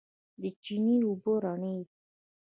د 0.41 0.43
چينې 0.63 0.95
اوبه 1.07 1.33
رڼې 1.43 1.73
دي. 1.77 1.85